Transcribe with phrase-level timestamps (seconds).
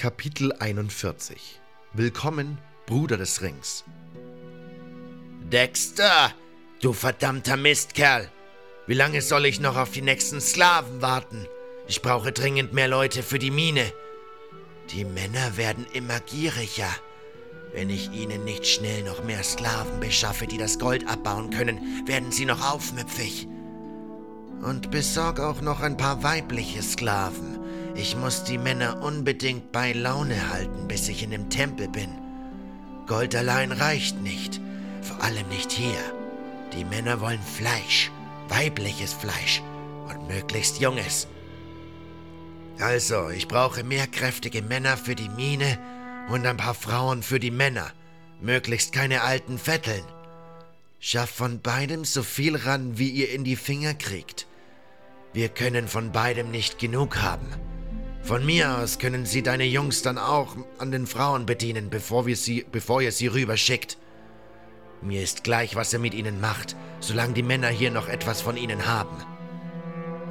[0.00, 1.60] Kapitel 41
[1.92, 3.82] Willkommen, Bruder des Rings.
[5.50, 6.32] Dexter,
[6.80, 8.30] du verdammter Mistkerl!
[8.86, 11.48] Wie lange soll ich noch auf die nächsten Sklaven warten?
[11.88, 13.92] Ich brauche dringend mehr Leute für die Mine.
[14.92, 16.94] Die Männer werden immer gieriger.
[17.72, 22.30] Wenn ich ihnen nicht schnell noch mehr Sklaven beschaffe, die das Gold abbauen können, werden
[22.30, 23.48] sie noch aufmüpfig.
[24.62, 27.57] Und besorg auch noch ein paar weibliche Sklaven.
[28.00, 32.08] Ich muss die Männer unbedingt bei Laune halten, bis ich in dem Tempel bin.
[33.08, 34.60] Gold allein reicht nicht,
[35.02, 35.98] vor allem nicht hier.
[36.74, 38.12] Die Männer wollen Fleisch,
[38.48, 39.62] weibliches Fleisch
[40.08, 41.26] und möglichst junges.
[42.78, 45.76] Also, ich brauche mehr kräftige Männer für die Mine
[46.28, 47.90] und ein paar Frauen für die Männer.
[48.40, 50.04] Möglichst keine alten Vetteln.
[51.00, 54.46] Schafft von beidem so viel ran, wie ihr in die Finger kriegt.
[55.32, 57.48] Wir können von beidem nicht genug haben.
[58.22, 62.36] Von mir aus können sie deine Jungs dann auch an den Frauen bedienen, bevor, wir
[62.36, 63.96] sie, bevor ihr sie rüberschickt.
[65.00, 68.56] Mir ist gleich, was ihr mit ihnen macht, solange die Männer hier noch etwas von
[68.56, 69.16] ihnen haben.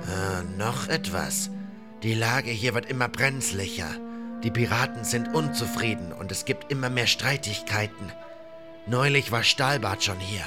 [0.05, 1.49] Ah, noch etwas.
[2.03, 3.89] Die Lage hier wird immer brenzlicher.
[4.43, 8.11] Die Piraten sind unzufrieden und es gibt immer mehr Streitigkeiten.
[8.85, 10.43] Neulich war Stahlbart schon hier.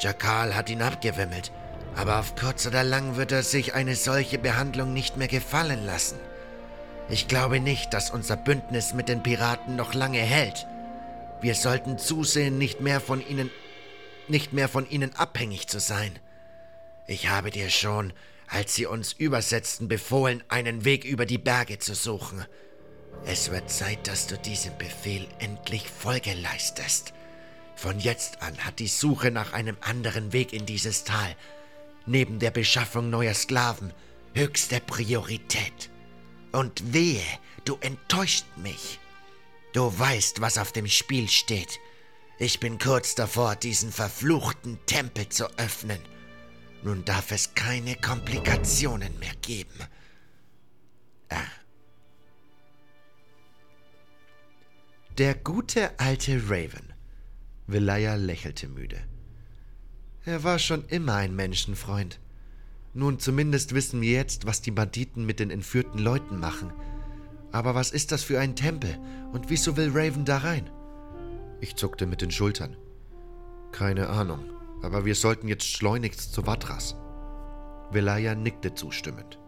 [0.00, 1.52] Jakal hat ihn abgewimmelt,
[1.96, 6.18] aber auf kurz oder lang wird er sich eine solche Behandlung nicht mehr gefallen lassen.
[7.08, 10.66] Ich glaube nicht, dass unser Bündnis mit den Piraten noch lange hält.
[11.40, 13.50] Wir sollten zusehen, nicht mehr von ihnen,
[14.28, 16.18] nicht mehr von ihnen abhängig zu sein.
[17.06, 18.12] Ich habe dir schon,
[18.48, 22.44] als sie uns übersetzten, befohlen, einen Weg über die Berge zu suchen.
[23.26, 27.12] Es wird Zeit, dass du diesem Befehl endlich Folge leistest.
[27.74, 31.34] Von jetzt an hat die Suche nach einem anderen Weg in dieses Tal
[32.06, 33.92] neben der Beschaffung neuer Sklaven
[34.34, 35.90] höchste Priorität.
[36.52, 37.24] Und wehe,
[37.64, 38.98] du enttäuscht mich.
[39.72, 41.78] Du weißt, was auf dem Spiel steht.
[42.38, 46.00] Ich bin kurz davor, diesen verfluchten Tempel zu öffnen.
[46.82, 49.78] Nun darf es keine Komplikationen mehr geben.
[51.28, 51.46] R.
[55.18, 56.92] Der gute alte Raven.
[57.66, 59.11] Velaya lächelte müde.
[60.24, 62.20] Er war schon immer ein Menschenfreund.
[62.94, 66.72] Nun, zumindest wissen wir jetzt, was die Banditen mit den entführten Leuten machen.
[67.50, 68.98] Aber was ist das für ein Tempel
[69.32, 70.70] und wieso will Raven da rein?
[71.60, 72.76] Ich zuckte mit den Schultern.
[73.72, 74.44] Keine Ahnung,
[74.82, 76.96] aber wir sollten jetzt schleunigst zu Vatras.
[77.90, 79.38] Velaya nickte zustimmend.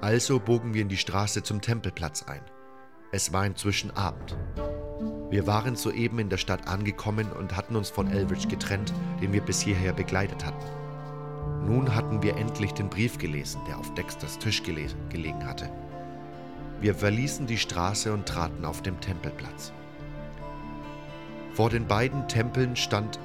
[0.00, 2.42] Also bogen wir in die Straße zum Tempelplatz ein.
[3.12, 4.36] Es war inzwischen Abend.
[5.30, 9.42] Wir waren soeben in der Stadt angekommen und hatten uns von Elrich getrennt, den wir
[9.42, 10.64] bis hierher begleitet hatten.
[11.66, 15.70] Nun hatten wir endlich den Brief gelesen, der auf Dexters Tisch gelesen, gelegen hatte.
[16.80, 19.72] Wir verließen die Straße und traten auf den Tempelplatz.
[21.52, 23.18] Vor den beiden Tempeln stand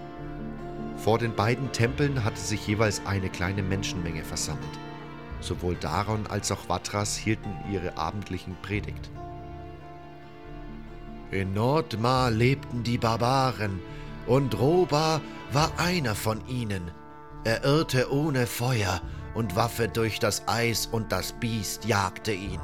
[0.98, 4.80] vor den beiden Tempeln hatte sich jeweils eine kleine Menschenmenge versammelt.
[5.42, 9.12] Sowohl Daron als auch Vatras hielten ihre abendlichen Predigt.
[11.34, 13.82] In Nordmar lebten die Barbaren,
[14.28, 15.20] und Roba
[15.52, 16.92] war einer von ihnen.
[17.44, 19.02] Er irrte ohne Feuer
[19.34, 22.62] und Waffe durch das Eis, und das Biest jagte ihn.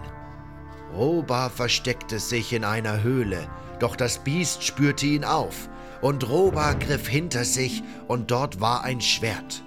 [0.94, 3.50] Roba versteckte sich in einer Höhle,
[3.80, 5.68] doch das Biest spürte ihn auf,
[6.02, 9.64] und Roba griff hinter sich, und dort war ein Schwert.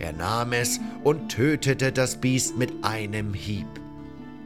[0.00, 3.68] Er nahm es und tötete das Biest mit einem Hieb.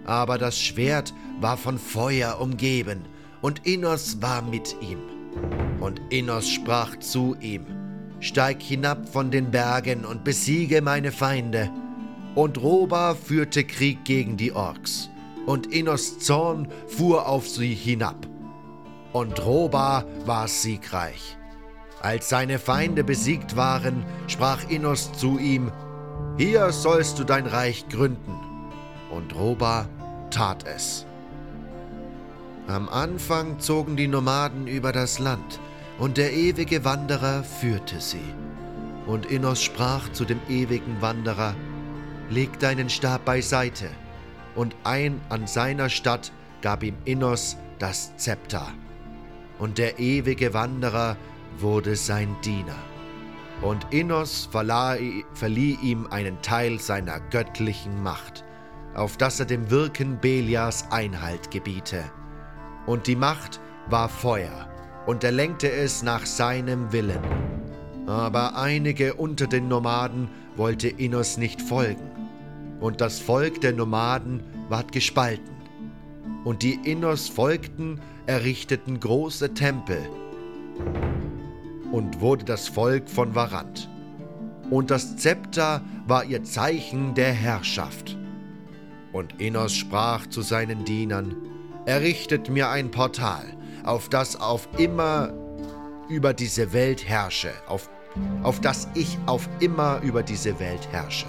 [0.04, 3.06] Aber das Schwert war von Feuer umgeben,
[3.42, 5.00] und Innos war mit ihm.
[5.80, 7.66] Und Innos sprach zu ihm,
[8.20, 11.70] Steig hinab von den Bergen und besiege meine Feinde.
[12.34, 15.08] Und Roba führte Krieg gegen die Orks,
[15.46, 18.26] und Innos Zorn fuhr auf sie hinab.
[19.12, 21.36] Und Roba war siegreich.
[22.00, 25.72] Als seine Feinde besiegt waren, sprach Innos zu ihm,
[26.36, 28.34] Hier sollst du dein Reich gründen.
[29.10, 29.88] Und Roba
[30.30, 31.07] tat es.
[32.68, 35.58] Am Anfang zogen die Nomaden über das Land,
[35.98, 38.34] und der ewige Wanderer führte sie.
[39.06, 41.54] Und Innos sprach zu dem ewigen Wanderer,
[42.28, 43.88] Leg deinen Stab beiseite,
[44.54, 46.30] und ein an seiner Stadt
[46.60, 48.66] gab ihm Innos das Zepter.
[49.58, 51.16] Und der ewige Wanderer
[51.58, 52.76] wurde sein Diener.
[53.62, 58.44] Und Innos verlieh, ihm einen Teil seiner göttlichen Macht,
[58.94, 62.04] auf dass er dem Wirken Belias Einhalt gebiete
[62.88, 64.66] und die Macht war Feuer,
[65.04, 67.20] und er lenkte es nach seinem Willen.
[68.06, 72.10] Aber einige unter den Nomaden wollte Innos nicht folgen.
[72.80, 75.56] und das Volk der Nomaden ward gespalten.
[76.44, 79.98] Und die Innos folgten, errichteten große Tempel
[81.90, 83.88] und wurde das Volk von Varant.
[84.70, 88.16] Und das Zepter war ihr Zeichen der Herrschaft.
[89.12, 91.34] Und Innos sprach zu seinen Dienern,
[91.88, 93.46] Errichtet mir ein Portal,
[93.82, 95.32] auf das auf immer
[96.10, 97.88] über diese Welt herrsche, auf,
[98.42, 101.28] auf das ich auf immer über diese Welt herrsche.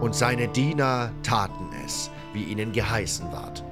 [0.00, 3.64] Und seine Diener taten es, wie ihnen geheißen ward.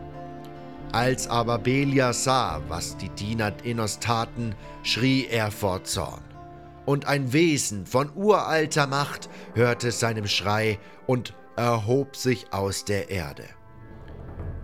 [0.91, 6.25] Als aber Belia sah, was die Diener Innos taten, schrie er vor Zorn.
[6.87, 13.45] Und ein Wesen von uralter Macht hörte seinem Schrei und erhob sich aus der Erde.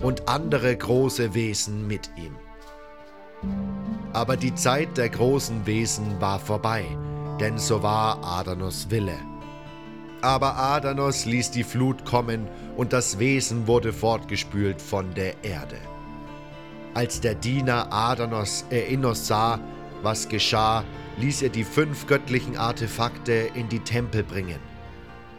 [0.01, 2.37] Und andere große Wesen mit ihm.
[4.13, 6.85] Aber die Zeit der großen Wesen war vorbei,
[7.39, 9.19] denn so war Adanos Wille.
[10.23, 15.79] Aber Adanos ließ die Flut kommen und das Wesen wurde fortgespült von der Erde.
[16.93, 19.61] Als der Diener Adanos Erinnos sah,
[20.03, 20.85] was geschah,
[21.19, 24.59] ließ er die fünf göttlichen Artefakte in die Tempel bringen.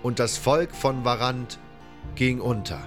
[0.02, 1.60] Und das Volk von Varant
[2.16, 2.80] ging unter,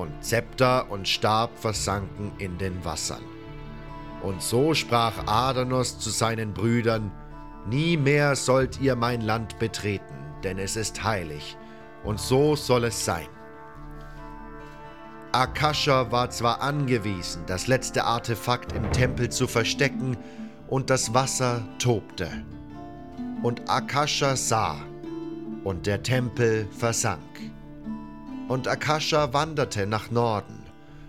[0.00, 3.22] und Zepter und Stab versanken in den Wassern.
[4.22, 7.12] Und so sprach Adanos zu seinen Brüdern,
[7.68, 11.58] Nie mehr sollt ihr mein Land betreten, denn es ist heilig,
[12.04, 13.28] und so soll es sein.
[15.32, 20.16] Akasha war zwar angewiesen, das letzte Artefakt im Tempel zu verstecken,
[20.68, 22.28] und das Wasser tobte.
[23.42, 24.76] Und Akasha sah,
[25.64, 27.20] und der Tempel versank.
[28.50, 30.64] Und Akasha wanderte nach Norden,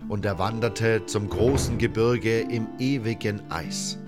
[0.08, 3.98] und er wanderte zum großen Gebirge im ewigen Eis.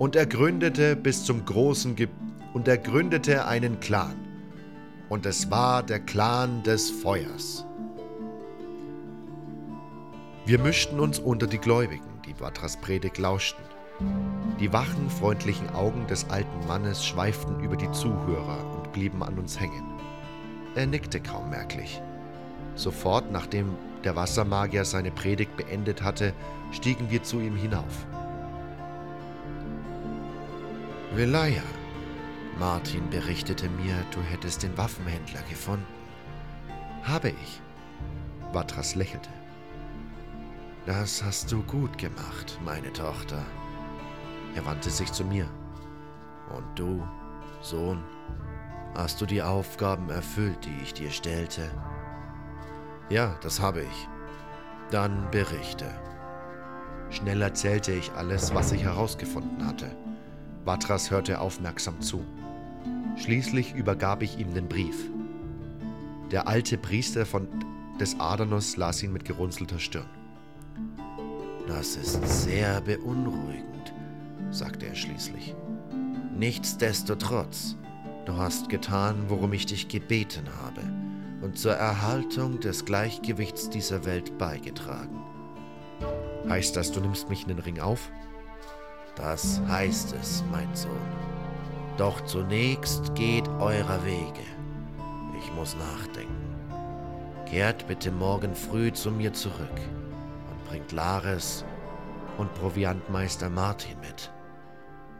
[0.00, 2.08] Und er gründete bis zum großen Ge
[2.52, 4.16] und er gründete einen Clan.
[5.08, 7.64] Und es war der Clan des Feuers.
[10.44, 13.64] Wir mischten uns unter die Gläubigen, die Vatras Predigt lauschten.
[14.58, 19.60] Die wachen, freundlichen Augen des alten Mannes schweiften über die Zuhörer und blieben an uns
[19.60, 19.84] hängen.
[20.74, 22.02] Er nickte kaum merklich.
[22.74, 26.34] Sofort, nachdem der Wassermagier seine Predigt beendet hatte,
[26.72, 28.06] stiegen wir zu ihm hinauf.
[31.14, 31.62] Velaya,
[32.58, 35.86] Martin berichtete mir, du hättest den Waffenhändler gefunden.
[37.04, 37.60] Habe ich.
[38.52, 39.30] Vatras lächelte.
[40.86, 43.42] Das hast du gut gemacht, meine Tochter.
[44.54, 45.48] Er wandte sich zu mir.
[46.54, 47.02] Und du,
[47.62, 48.02] Sohn,
[48.94, 51.70] hast du die Aufgaben erfüllt, die ich dir stellte?
[53.10, 54.08] Ja, das habe ich.
[54.90, 55.86] Dann berichte.
[57.10, 59.94] Schnell erzählte ich alles, was ich herausgefunden hatte.
[60.64, 62.24] Vatras hörte aufmerksam zu.
[63.16, 65.10] Schließlich übergab ich ihm den Brief.
[66.30, 67.46] Der alte Priester von
[68.00, 70.08] des Adanos las ihn mit gerunzelter Stirn.
[71.68, 73.94] Das ist sehr beunruhigend,
[74.50, 75.54] sagte er schließlich.
[76.36, 77.76] Nichtsdestotrotz,
[78.24, 80.82] du hast getan, worum ich dich gebeten habe,
[81.44, 85.22] und zur Erhaltung des Gleichgewichts dieser Welt beigetragen.
[86.48, 88.10] Heißt das, du nimmst mich in den Ring auf?
[89.14, 90.90] Das heißt es, mein Sohn.
[91.96, 94.42] Doch zunächst geht eurer Wege.
[95.38, 96.34] Ich muss nachdenken.
[97.46, 99.80] Kehrt bitte morgen früh zu mir zurück
[100.74, 101.64] bringt Lares
[102.36, 104.32] und Proviantmeister Martin mit.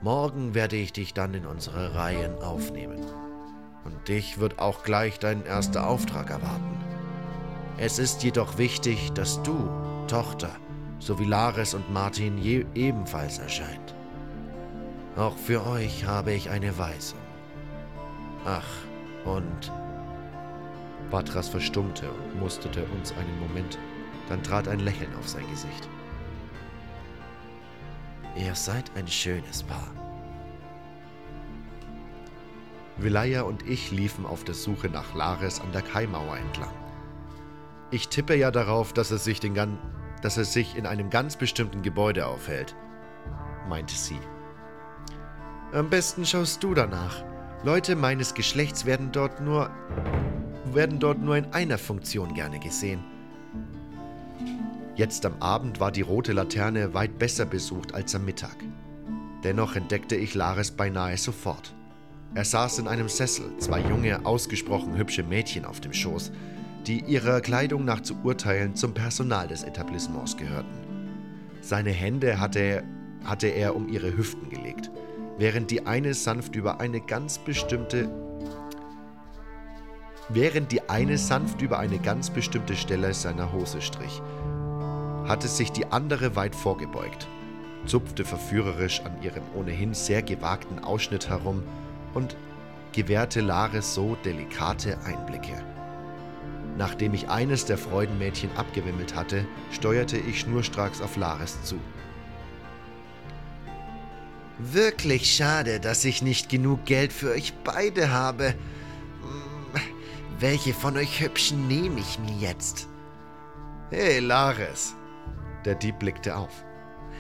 [0.03, 3.24] Morgen werde ich dich dann in unsere Reihen aufnehmen.
[3.85, 6.79] Und dich wird auch gleich dein erster Auftrag erwarten.
[7.77, 9.69] Es ist jedoch wichtig, dass du,
[10.07, 10.51] Tochter,
[10.99, 13.95] sowie Lares und Martin je ebenfalls erscheint.
[15.17, 17.19] Auch für euch habe ich eine Weisung.
[18.47, 18.67] Ach,
[19.25, 19.73] und...
[21.11, 23.79] Vatras verstummte und musterte uns einen Moment
[24.29, 25.89] dann trat ein Lächeln auf sein Gesicht.
[28.37, 30.04] Ihr seid ein schönes Paar.
[32.97, 36.73] Vilaya und ich liefen auf der Suche nach Lares an der Kaimauer entlang.
[37.91, 39.55] Ich tippe ja darauf, dass er sich, den,
[40.23, 42.75] dass er sich in einem ganz bestimmten Gebäude aufhält,
[43.69, 44.19] meinte sie.
[45.73, 47.25] Am besten schaust du danach.
[47.65, 49.71] Leute meines Geschlechts werden dort nur
[50.75, 53.05] werden dort nur in einer Funktion gerne gesehen.
[54.97, 58.57] Jetzt am Abend war die rote Laterne weit besser besucht als am Mittag.
[59.43, 61.74] Dennoch entdeckte ich Lares beinahe sofort.
[62.35, 66.33] Er saß in einem Sessel, zwei junge, ausgesprochen hübsche Mädchen auf dem Schoß,
[66.85, 70.75] die ihrer Kleidung nach zu urteilen zum Personal des Etablissements gehörten.
[71.61, 72.83] Seine Hände hatte er,
[73.25, 74.91] hatte er um ihre Hüften gelegt,
[75.39, 78.11] während die eine sanft über eine ganz bestimmte
[80.31, 84.23] während die eine sanft über eine ganz bestimmte Stelle seiner Hose strich,
[85.27, 87.29] hatte sich die andere weit vorgebeugt,
[87.85, 91.63] zupfte verführerisch an ihrem ohnehin sehr gewagten Ausschnitt herum
[92.15, 92.37] und
[92.93, 95.63] gewährte Lares so delikate Einblicke.
[96.77, 101.79] Nachdem ich eines der Freudenmädchen abgewimmelt hatte, steuerte ich schnurstracks auf Lares zu.
[104.59, 108.55] Wirklich schade, dass ich nicht genug Geld für euch beide habe.
[109.23, 109.81] Hm,
[110.39, 112.89] welche von euch Hübschen nehme ich mir jetzt?
[113.91, 114.95] Hey, Lares.
[115.65, 116.65] Der Dieb blickte auf.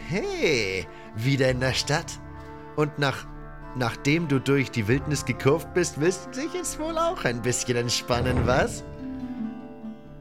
[0.08, 2.20] Hey, wieder in der Stadt?
[2.76, 3.26] Und nach,
[3.76, 7.76] nachdem du durch die Wildnis gekurft bist, willst du dich jetzt wohl auch ein bisschen
[7.76, 8.85] entspannen, was?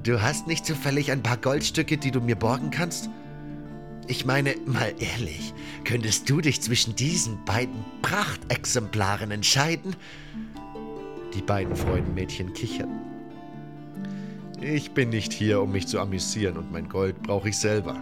[0.04, 3.10] Du hast nicht zufällig ein paar Goldstücke, die du mir borgen kannst?
[4.08, 5.54] Ich meine, mal ehrlich,
[5.86, 9.96] könntest du dich zwischen diesen beiden Prachtexemplaren entscheiden?
[11.34, 13.00] Die beiden Freudenmädchen kicherten.
[14.60, 17.98] Ich bin nicht hier, um mich zu amüsieren und mein Gold brauche ich selber.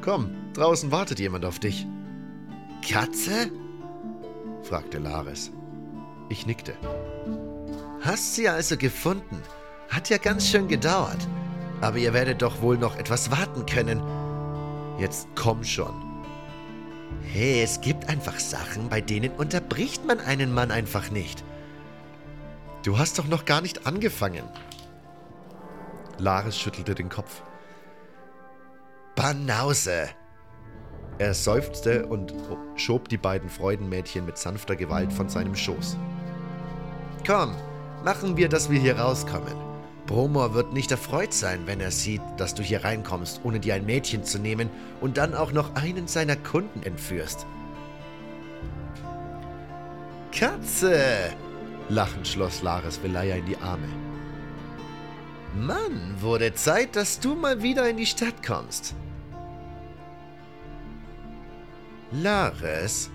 [0.00, 1.86] Komm, draußen wartet jemand auf dich.
[2.86, 3.50] Katze?
[4.62, 5.50] Fragte Laris.
[6.28, 6.74] Ich nickte.
[8.00, 9.42] Hast sie also gefunden?
[9.88, 11.26] Hat ja ganz schön gedauert.
[11.80, 14.02] Aber ihr werdet doch wohl noch etwas warten können.
[14.98, 15.94] Jetzt komm schon.
[17.22, 21.44] Hey, es gibt einfach Sachen, bei denen unterbricht man einen Mann einfach nicht.
[22.82, 24.44] Du hast doch noch gar nicht angefangen.
[26.18, 27.42] Laris schüttelte den Kopf.
[29.14, 30.08] Banause!
[31.18, 32.32] Er seufzte und
[32.76, 35.96] schob die beiden Freudenmädchen mit sanfter Gewalt von seinem Schoß.
[37.26, 37.54] Komm,
[38.04, 39.54] machen wir, dass wir hier rauskommen.
[40.06, 43.84] Bromor wird nicht erfreut sein, wenn er sieht, dass du hier reinkommst, ohne dir ein
[43.84, 44.70] Mädchen zu nehmen
[45.00, 47.46] und dann auch noch einen seiner Kunden entführst.
[50.32, 51.32] Katze!
[51.88, 53.88] Lachend schloss Laris Velaya in die Arme.
[55.54, 58.94] Mann, wurde Zeit, dass du mal wieder in die Stadt kommst.
[62.10, 63.10] Lares,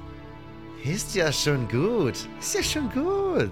[0.84, 3.52] ist ja schon gut, ist ja schon gut.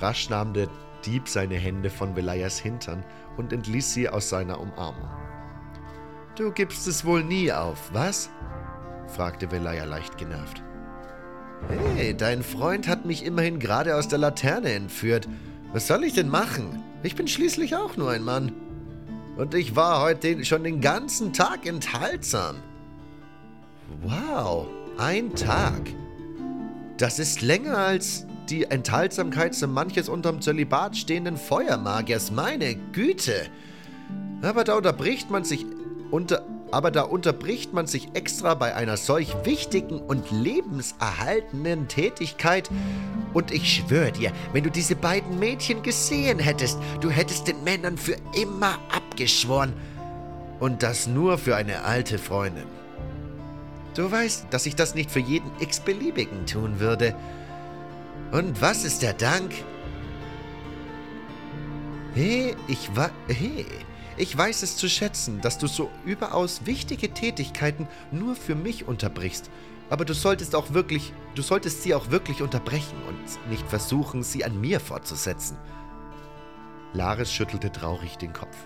[0.00, 0.68] Rasch nahm der
[1.06, 3.04] Dieb seine Hände von Velayas Hintern
[3.36, 5.08] und entließ sie aus seiner Umarmung.
[6.36, 8.28] Du gibst es wohl nie auf, was?
[9.06, 10.62] fragte Velaya leicht genervt.
[11.94, 15.26] Hey, dein Freund hat mich immerhin gerade aus der Laterne entführt.
[15.72, 16.82] Was soll ich denn machen?
[17.02, 18.52] Ich bin schließlich auch nur ein Mann.
[19.36, 22.56] Und ich war heute schon den ganzen Tag enthaltsam.
[24.02, 24.66] Wow,
[24.98, 25.80] ein Tag.
[26.96, 33.46] Das ist länger als die Enthaltsamkeit so manches unterm Zölibat stehenden Feuermagiers, meine Güte.
[34.42, 35.64] Aber da unterbricht man sich
[36.10, 42.68] unter, aber da unterbricht man sich extra bei einer solch wichtigen und lebenserhaltenden Tätigkeit.
[43.32, 47.96] Und ich schwöre dir, wenn du diese beiden Mädchen gesehen hättest, du hättest den Männern
[47.96, 49.72] für immer abgeschworen.
[50.60, 52.83] Und das nur für eine alte Freundin.
[53.94, 57.14] Du weißt, dass ich das nicht für jeden x-beliebigen tun würde.
[58.32, 59.52] Und was ist der Dank?
[62.14, 63.10] Hey, ich war.
[63.28, 63.66] Hey,
[64.16, 69.50] ich weiß es zu schätzen, dass du so überaus wichtige Tätigkeiten nur für mich unterbrichst.
[69.90, 74.44] Aber du solltest auch wirklich, du solltest sie auch wirklich unterbrechen und nicht versuchen, sie
[74.44, 75.56] an mir fortzusetzen.
[76.92, 78.56] Laris schüttelte traurig den Kopf.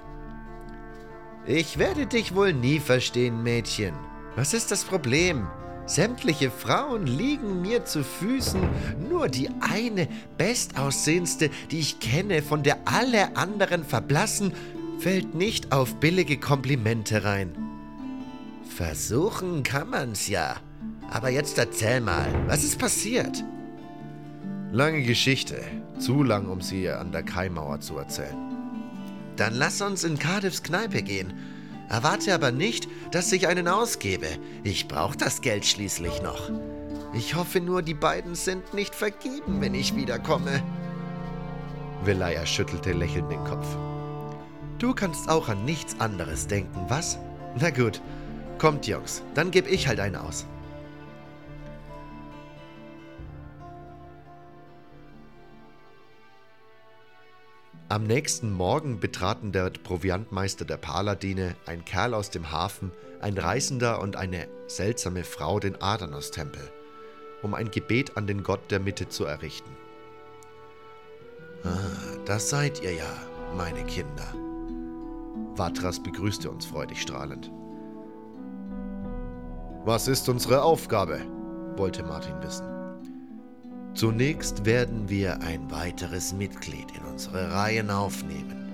[1.47, 3.95] Ich werde dich wohl nie verstehen, Mädchen.
[4.39, 5.49] Was ist das Problem?
[5.85, 8.61] Sämtliche Frauen liegen mir zu Füßen,
[9.11, 14.53] nur die eine bestaussehendste, die ich kenne, von der alle anderen verblassen,
[15.01, 17.51] fällt nicht auf billige Komplimente rein.
[18.77, 20.55] Versuchen kann man's ja.
[21.11, 23.43] Aber jetzt erzähl mal, was ist passiert?
[24.71, 25.61] Lange Geschichte,
[25.99, 28.37] zu lang, um sie an der Kaimauer zu erzählen.
[29.35, 31.58] Dann lass uns in Cardiffs Kneipe gehen.
[31.89, 34.27] Erwarte aber nicht, dass ich einen ausgebe.
[34.63, 36.51] Ich brauche das Geld schließlich noch.
[37.15, 40.63] Ich hoffe nur, die beiden sind nicht vergeben, wenn ich wiederkomme.
[42.05, 43.67] Velaya schüttelte lächelnd den Kopf.
[44.79, 47.19] Du kannst auch an nichts anderes denken, was?
[47.59, 48.01] Na gut,
[48.59, 50.47] kommt Jungs, dann gebe ich halt einen aus.
[57.91, 62.93] Am nächsten Morgen betraten der Proviantmeister der Paladine, ein Kerl aus dem Hafen,
[63.23, 66.61] ein Reisender und eine seltsame Frau den Adanos-Tempel,
[67.41, 69.71] um ein Gebet an den Gott der Mitte zu errichten.
[71.65, 73.17] Ah, das seid ihr ja,
[73.57, 74.35] meine Kinder.
[75.55, 77.51] Vatras begrüßte uns freudig strahlend.
[79.87, 81.23] Was ist unsere Aufgabe?
[81.77, 82.78] wollte Martin wissen.
[83.95, 88.69] Zunächst werden wir ein weiteres Mitglied in unsere Reihen aufnehmen.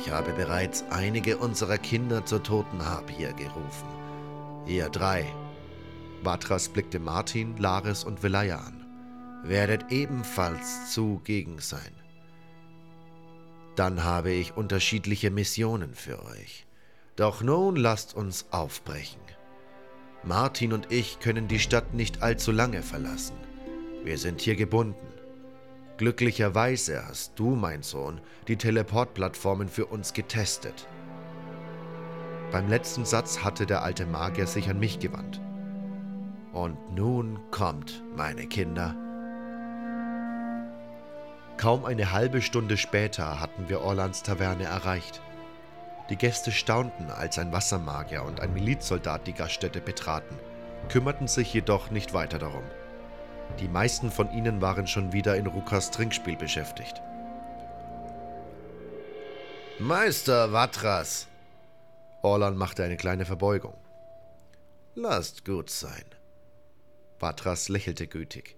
[0.00, 3.88] Ich habe bereits einige unserer Kinder zur Totenhabgier gerufen.
[4.66, 5.26] Ihr drei.
[6.22, 8.84] Vatras blickte Martin, Laris und Velaya an.
[9.44, 11.92] Werdet ebenfalls zugegen sein.
[13.76, 16.66] Dann habe ich unterschiedliche Missionen für euch.
[17.14, 19.20] Doch nun lasst uns aufbrechen.
[20.24, 23.36] Martin und ich können die Stadt nicht allzu lange verlassen.
[24.04, 25.06] Wir sind hier gebunden.
[25.96, 30.86] Glücklicherweise hast du, mein Sohn, die Teleportplattformen für uns getestet.
[32.52, 35.40] Beim letzten Satz hatte der alte Magier sich an mich gewandt.
[36.52, 38.94] Und nun kommt, meine Kinder.
[41.56, 45.22] Kaum eine halbe Stunde später hatten wir Orlands Taverne erreicht.
[46.10, 50.38] Die Gäste staunten, als ein Wassermagier und ein Milizsoldat die Gaststätte betraten,
[50.88, 52.62] kümmerten sich jedoch nicht weiter darum.
[53.60, 57.00] Die meisten von ihnen waren schon wieder in Rukas Trinkspiel beschäftigt.
[59.78, 61.28] Meister Watras!
[62.22, 63.76] Orlan machte eine kleine Verbeugung.
[64.94, 66.04] Lasst gut sein.
[67.18, 68.56] Watras lächelte gütig.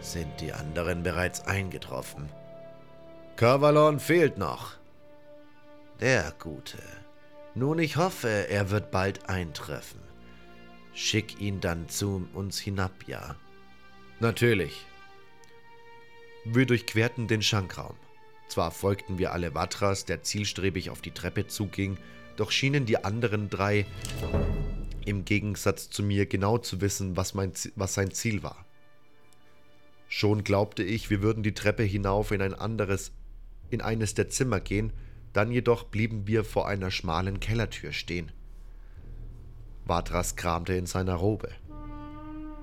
[0.00, 2.28] Sind die anderen bereits eingetroffen?
[3.36, 4.72] Kavalon fehlt noch.
[6.00, 6.78] Der Gute.
[7.54, 10.00] Nun, ich hoffe, er wird bald eintreffen.
[10.94, 13.36] Schick ihn dann zu uns hinab, ja?
[14.20, 14.84] Natürlich.
[16.44, 17.96] Wir durchquerten den Schankraum.
[18.48, 21.96] Zwar folgten wir alle Vatras, der zielstrebig auf die Treppe zuging,
[22.36, 23.86] doch schienen die anderen drei
[25.06, 28.64] im Gegensatz zu mir genau zu wissen, was, mein, was sein Ziel war.
[30.08, 33.12] Schon glaubte ich, wir würden die Treppe hinauf in ein anderes,
[33.70, 34.92] in eines der Zimmer gehen,
[35.32, 38.30] dann jedoch blieben wir vor einer schmalen Kellertür stehen.
[39.84, 41.48] Vatras kramte in seiner Robe.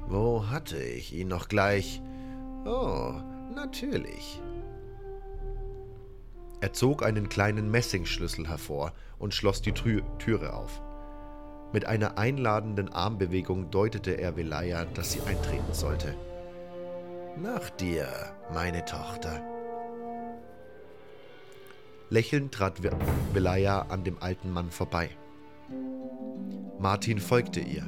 [0.08, 2.02] Wo hatte ich ihn noch gleich?
[2.66, 3.14] Oh,
[3.54, 4.42] natürlich.
[6.62, 10.82] Er zog einen kleinen Messingschlüssel hervor und schloss die Tür Türe auf.
[11.72, 16.16] Mit einer einladenden Armbewegung deutete er Velaya, dass sie eintreten sollte.
[17.38, 18.08] Nach dir,
[18.54, 19.42] meine Tochter.
[22.10, 22.82] Lächelnd trat
[23.34, 25.12] Velaya an dem alten Mann vorbei.
[26.80, 27.84] Martin folgte ihr.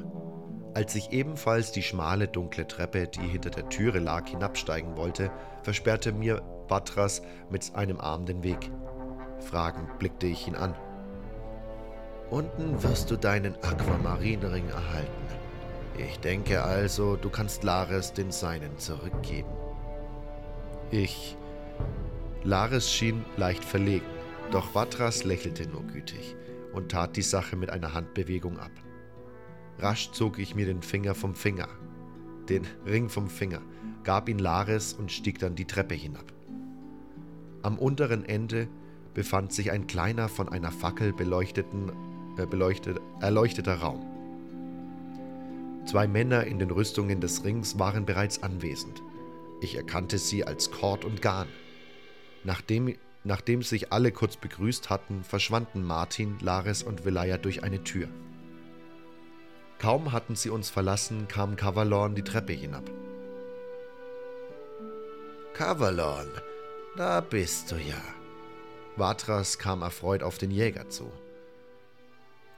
[0.74, 5.30] Als ich ebenfalls die schmale, dunkle Treppe, die hinter der Türe lag, hinabsteigen wollte,
[5.62, 8.70] versperrte mir Batras mit einem Arm den Weg.
[9.40, 10.74] Fragend blickte ich ihn an.
[12.30, 15.26] Unten wirst du deinen Aquamarinring erhalten.
[15.96, 19.52] Ich denke also, du kannst Lares den seinen zurückgeben.
[20.90, 21.36] Ich.
[22.44, 24.06] Lares schien leicht verlegen,
[24.50, 26.36] doch Vatras lächelte nur gütig
[26.72, 28.70] und tat die Sache mit einer Handbewegung ab.
[29.82, 31.68] Rasch zog ich mir den Finger vom Finger,
[32.48, 33.60] den Ring vom Finger,
[34.04, 36.32] gab ihn Lares und stieg dann die Treppe hinab.
[37.62, 38.68] Am unteren Ende
[39.12, 41.90] befand sich ein kleiner, von einer Fackel beleuchteten,
[42.38, 44.06] äh, beleuchtet, erleuchteter Raum.
[45.86, 49.02] Zwei Männer in den Rüstungen des Rings waren bereits anwesend.
[49.60, 51.48] Ich erkannte sie als Kord und Garn.
[52.44, 58.08] Nachdem Nachdem sich alle kurz begrüßt hatten, verschwanden Martin, Lares und Velaya durch eine Tür.
[59.82, 62.88] Kaum hatten sie uns verlassen, kam Kavalorn die Treppe hinab.
[65.54, 66.30] Kavalorn,
[66.96, 68.00] da bist du ja.
[68.96, 71.10] Vatras kam erfreut auf den Jäger zu.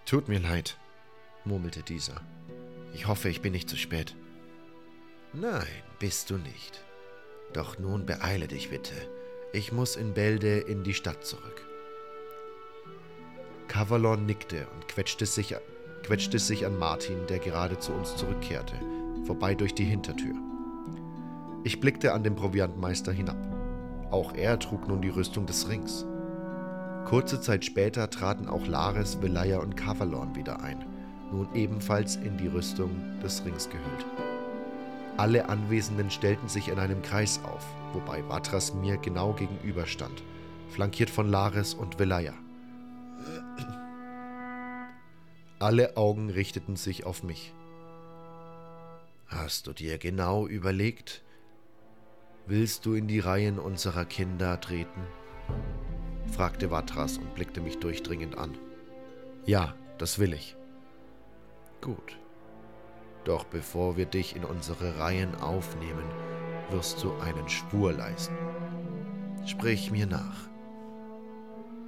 [0.05, 0.77] Tut mir leid,
[1.47, 2.21] murmelte dieser.
[2.93, 4.15] Ich hoffe, ich bin nicht zu spät.
[5.33, 6.85] Nein, bist du nicht.
[7.55, 8.95] Doch nun beeile dich bitte.
[9.55, 11.67] Ich muss in Bälde in die Stadt zurück.
[13.69, 15.57] Kavalon nickte und quetschte sich,
[16.05, 18.77] quetschte sich an Martin, der gerade zu uns zurückkehrte,
[19.25, 20.35] vorbei durch die Hintertür.
[21.65, 23.39] Ich blickte an den Proviantmeister hinab.
[24.11, 26.05] Auch er trug nun die Rüstung des Rings.
[27.07, 30.85] Kurze Zeit später traten auch Lares, Velaya und Kavalon wieder ein,
[31.33, 32.91] nun ebenfalls in die Rüstung
[33.23, 34.07] des Rings gehüllt.
[35.17, 37.65] Alle Anwesenden stellten sich in einem Kreis auf,
[37.95, 40.23] wobei Vatras mir genau gegenüberstand,
[40.69, 42.35] flankiert von Lares und Velaya.
[45.59, 47.55] Alle Augen richteten sich auf mich.
[49.27, 51.23] Hast du dir genau überlegt?
[52.47, 55.03] Willst du in die Reihen unserer Kinder treten?
[56.33, 58.59] fragte Vatras und blickte mich durchdringend an.
[59.47, 60.57] Ja, das will ich.
[61.81, 62.19] Gut.
[63.25, 66.05] Doch bevor wir dich in unsere Reihen aufnehmen,
[66.71, 68.37] wirst du einen Schwur leisten.
[69.47, 70.49] Sprich mir nach.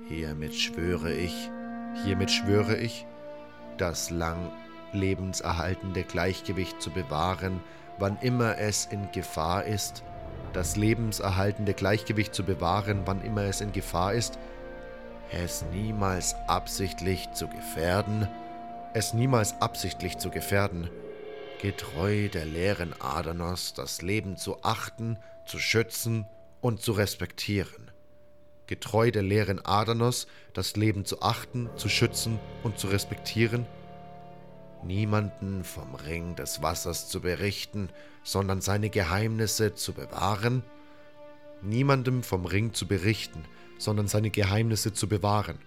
[0.08, 1.50] Hiermit schwöre ich,
[2.04, 3.06] hiermit schwöre ich,
[3.76, 4.50] das lang
[4.92, 7.60] lebenserhaltende Gleichgewicht zu bewahren
[7.98, 10.02] wann immer es in Gefahr ist,
[10.52, 14.38] das lebenserhaltende Gleichgewicht zu bewahren, wann immer es in Gefahr ist,
[15.30, 18.28] es niemals absichtlich zu gefährden,
[18.94, 20.88] es niemals absichtlich zu gefährden,
[21.60, 26.26] getreu der Lehren Adanos das Leben zu achten, zu schützen
[26.60, 27.90] und zu respektieren.
[28.66, 33.66] Getreu der Lehren Adanos das Leben zu achten, zu schützen und zu respektieren.
[34.82, 37.88] Niemanden vom Ring des Wassers zu berichten,
[38.22, 40.62] sondern seine Geheimnisse zu bewahren.
[41.62, 43.44] Niemandem vom Ring zu berichten,
[43.78, 45.58] sondern seine Geheimnisse zu bewahren.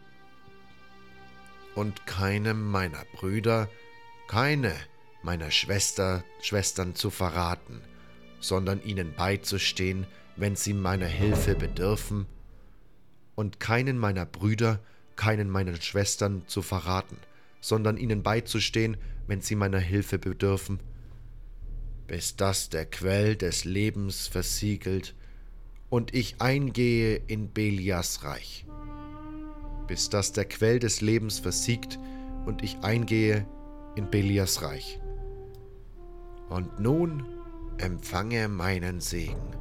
[1.76, 3.70] Und keinem meiner Brüder,
[4.28, 4.74] keine
[5.24, 7.82] meiner Schwester, Schwestern zu verraten,
[8.40, 12.26] sondern ihnen beizustehen, wenn sie meiner Hilfe bedürfen,
[13.40, 14.82] und keinen meiner Brüder,
[15.16, 17.16] keinen meiner Schwestern zu verraten,
[17.62, 18.98] sondern ihnen beizustehen,
[19.28, 20.82] wenn sie meiner Hilfe bedürfen,
[22.06, 25.16] bis das der Quell des Lebens versiegelt
[25.90, 28.66] und ich eingehe in Belias Reich.
[29.88, 31.98] Bis das der Quell des Lebens versiegt
[32.46, 33.48] und ich eingehe
[33.96, 35.00] in Belias Reich.
[36.50, 37.24] Und nun
[37.78, 39.56] empfange meinen Segen.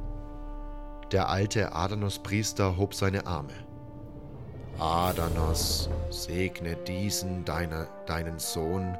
[1.13, 3.68] Der alte Adanos-Priester hob seine Arme.
[4.79, 8.97] Adanos, segne diesen deiner, deinen Sohn,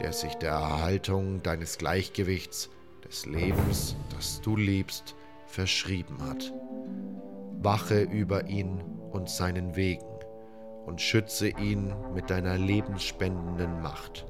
[0.00, 2.70] der sich der Erhaltung deines Gleichgewichts,
[3.04, 5.14] des Lebens, das du liebst,
[5.46, 6.52] verschrieben hat.
[7.60, 8.80] Wache über ihn
[9.12, 10.06] und seinen Wegen
[10.86, 14.26] und schütze ihn mit deiner lebensspendenden Macht.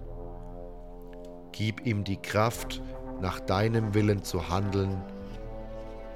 [1.52, 2.82] Gib ihm die Kraft,
[3.20, 5.00] nach deinem Willen zu handeln,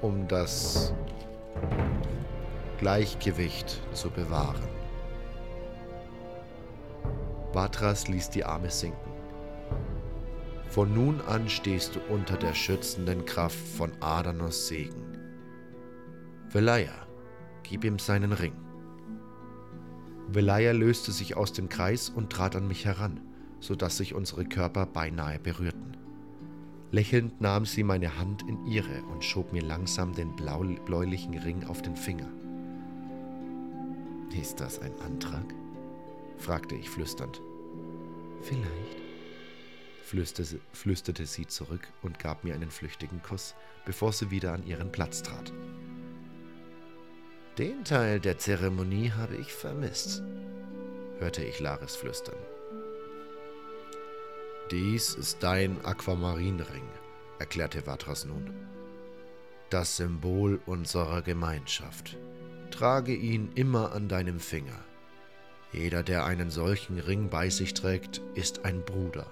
[0.03, 0.93] um das
[2.83, 4.69] Gleichgewicht zu bewahren.
[7.53, 9.13] Vatras ließ die Arme sinken.
[10.69, 15.17] Von nun an stehst du unter der schützenden Kraft von Adanos Segen.
[16.51, 17.07] Velaya,
[17.63, 18.57] gib ihm seinen Ring.
[20.27, 23.21] Velaya löste sich aus dem Kreis und trat an mich heran,
[23.61, 25.97] sodass sich unsere Körper beinahe berührten.
[26.91, 31.63] Lächelnd nahm sie meine Hand in ihre und schob mir langsam den blau bläulichen Ring
[31.63, 32.42] auf den Finger.
[34.41, 35.45] Ist das ein Antrag?
[36.39, 37.41] fragte ich flüsternd.
[38.41, 39.01] Vielleicht,
[40.05, 44.91] flüsterte, flüsterte sie zurück und gab mir einen flüchtigen Kuss, bevor sie wieder an ihren
[44.91, 45.53] Platz trat.
[47.59, 50.23] Den Teil der Zeremonie habe ich vermisst,
[51.19, 52.39] hörte ich Laris flüstern.
[54.71, 56.89] Dies ist dein Aquamarinring,
[57.39, 58.53] erklärte Vatras nun.
[59.71, 62.17] Das Symbol unserer Gemeinschaft.
[62.73, 64.81] Trage ihn immer an deinem Finger.
[65.73, 69.27] Jeder, der einen solchen Ring bei sich trägt, ist ein Bruder.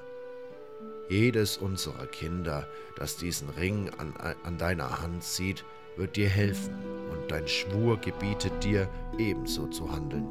[1.09, 5.65] Jedes unserer Kinder, das diesen Ring an, an deiner Hand zieht,
[5.97, 6.75] wird dir helfen
[7.11, 10.29] und dein Schwur gebietet dir, ebenso zu handeln.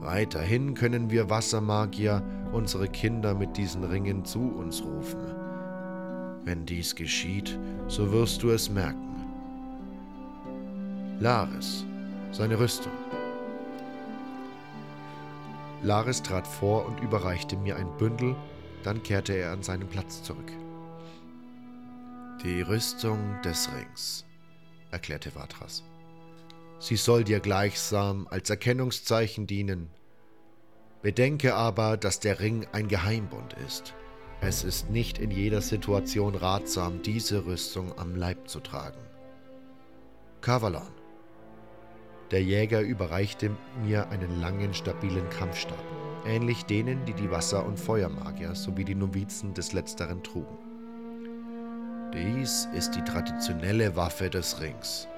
[0.00, 5.20] Weiterhin können wir Wassermagier unsere Kinder mit diesen Ringen zu uns rufen.
[6.44, 8.98] Wenn dies geschieht, so wirst du es merken.
[11.20, 11.86] Laris,
[12.32, 12.92] seine Rüstung.
[15.82, 18.34] Laris trat vor und überreichte mir ein Bündel,
[18.82, 20.50] dann kehrte er an seinen Platz zurück.
[22.42, 24.24] Die Rüstung des Rings,
[24.90, 25.84] erklärte Vatras.
[26.78, 29.90] Sie soll dir gleichsam als Erkennungszeichen dienen.
[31.02, 33.94] Bedenke aber, dass der Ring ein Geheimbund ist.
[34.40, 38.98] Es ist nicht in jeder Situation ratsam, diese Rüstung am Leib zu tragen.
[40.40, 41.01] Kavalon.
[42.32, 43.50] Der Jäger überreichte
[43.84, 45.78] mir einen langen, stabilen Kampfstab,
[46.26, 50.58] ähnlich denen, die die Wasser- und Feuermagier sowie die Novizen des Letzteren trugen.
[52.12, 55.08] Dies ist die traditionelle Waffe des Rings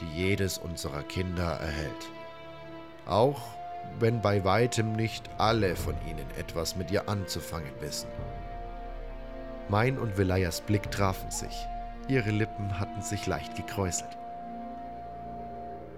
[0.00, 2.10] die jedes unserer Kinder erhält.
[3.06, 3.40] Auch
[3.98, 8.08] wenn bei weitem nicht alle von ihnen etwas mit ihr anzufangen wissen.
[9.68, 11.66] Mein und Velayas Blick trafen sich.
[12.08, 14.18] Ihre Lippen hatten sich leicht gekräuselt.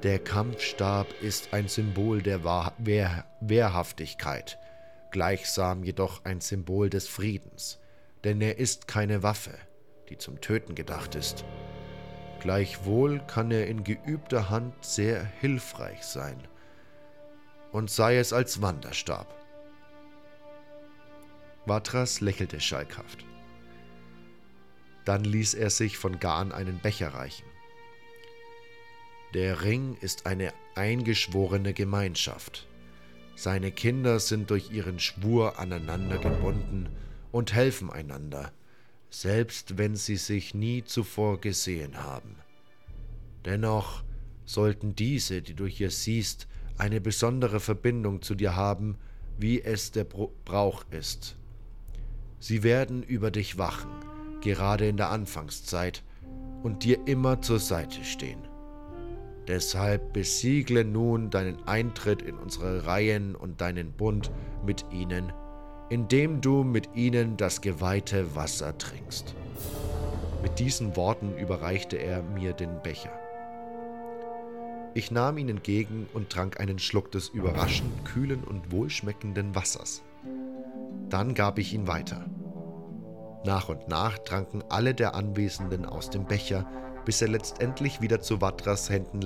[0.02, 4.58] Der Kampfstab ist ein Symbol der Wahr Wehr Wehrhaftigkeit,
[5.10, 7.78] gleichsam jedoch ein Symbol des Friedens,
[8.22, 9.54] denn er ist keine Waffe,
[10.08, 11.44] die zum Töten gedacht ist,
[12.40, 16.46] Gleichwohl kann er in geübter Hand sehr hilfreich sein,
[17.72, 19.34] und sei es als Wanderstab.
[21.66, 23.24] Vatras lächelte schalkhaft.
[25.04, 27.46] Dann ließ er sich von Garn einen Becher reichen.
[29.34, 32.66] Der Ring ist eine eingeschworene Gemeinschaft.
[33.34, 36.88] Seine Kinder sind durch ihren Schwur aneinander gebunden
[37.32, 38.52] und helfen einander,
[39.10, 42.36] selbst wenn sie sich nie zuvor gesehen haben.
[43.44, 44.04] Dennoch
[44.44, 46.46] sollten diese, die du hier siehst,
[46.78, 48.96] eine besondere Verbindung zu dir haben,
[49.38, 51.36] wie es der Brauch ist.
[52.38, 53.90] Sie werden über dich wachen,
[54.40, 56.02] gerade in der Anfangszeit,
[56.62, 58.45] und dir immer zur Seite stehen.
[59.48, 64.32] Deshalb besiegle nun deinen Eintritt in unsere Reihen und deinen Bund
[64.64, 65.32] mit ihnen,
[65.88, 69.34] indem du mit ihnen das geweihte Wasser trinkst.
[70.42, 73.12] Mit diesen Worten überreichte er mir den Becher.
[74.94, 80.02] Ich nahm ihn entgegen und trank einen Schluck des überraschend kühlen und wohlschmeckenden Wassers.
[81.08, 82.24] Dann gab ich ihn weiter.
[83.44, 86.66] Nach und nach tranken alle der Anwesenden aus dem Becher,
[87.06, 89.22] bis er letztendlich wieder, zu Vatras Händen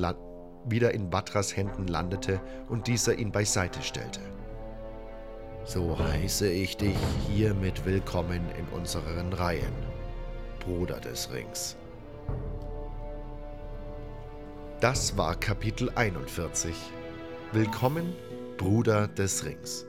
[0.66, 2.38] wieder in Vatras Händen landete
[2.68, 4.20] und dieser ihn beiseite stellte.
[5.64, 9.72] So heiße ich dich hiermit willkommen in unseren Reihen,
[10.60, 11.76] Bruder des Rings.
[14.80, 16.74] Das war Kapitel 41.
[17.52, 18.14] Willkommen,
[18.58, 19.86] Bruder des Rings.